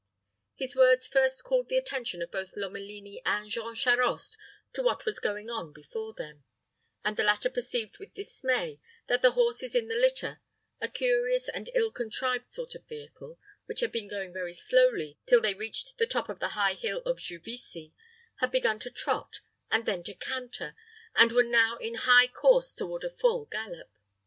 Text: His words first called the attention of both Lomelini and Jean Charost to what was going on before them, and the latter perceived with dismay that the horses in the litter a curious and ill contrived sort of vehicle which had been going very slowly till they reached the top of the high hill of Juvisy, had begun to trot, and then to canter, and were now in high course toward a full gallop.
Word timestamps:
His 0.55 0.75
words 0.75 1.05
first 1.05 1.43
called 1.43 1.69
the 1.69 1.77
attention 1.77 2.23
of 2.23 2.31
both 2.31 2.55
Lomelini 2.57 3.21
and 3.23 3.51
Jean 3.51 3.75
Charost 3.75 4.35
to 4.73 4.81
what 4.81 5.05
was 5.05 5.19
going 5.19 5.47
on 5.51 5.71
before 5.71 6.15
them, 6.15 6.43
and 7.05 7.15
the 7.17 7.23
latter 7.23 7.51
perceived 7.51 7.99
with 7.99 8.15
dismay 8.15 8.79
that 9.07 9.21
the 9.21 9.33
horses 9.33 9.75
in 9.75 9.89
the 9.89 9.95
litter 9.95 10.41
a 10.79 10.87
curious 10.89 11.47
and 11.49 11.69
ill 11.75 11.91
contrived 11.91 12.47
sort 12.47 12.73
of 12.73 12.87
vehicle 12.87 13.37
which 13.67 13.81
had 13.81 13.91
been 13.91 14.07
going 14.07 14.33
very 14.33 14.55
slowly 14.55 15.19
till 15.27 15.39
they 15.39 15.53
reached 15.53 15.95
the 15.99 16.07
top 16.07 16.29
of 16.29 16.39
the 16.39 16.47
high 16.57 16.73
hill 16.73 17.03
of 17.05 17.19
Juvisy, 17.19 17.93
had 18.39 18.49
begun 18.49 18.79
to 18.79 18.89
trot, 18.89 19.41
and 19.69 19.85
then 19.85 20.01
to 20.05 20.15
canter, 20.15 20.75
and 21.13 21.31
were 21.31 21.43
now 21.43 21.77
in 21.77 21.93
high 22.09 22.25
course 22.27 22.73
toward 22.73 23.03
a 23.03 23.11
full 23.15 23.45
gallop. 23.45 23.91